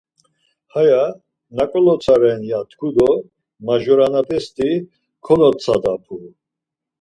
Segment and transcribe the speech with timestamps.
[0.73, 1.03] haya
[1.55, 3.09] naǩo lotsa ren ya tku do
[3.65, 4.69] majuranepesti
[5.25, 6.15] konotsadapu.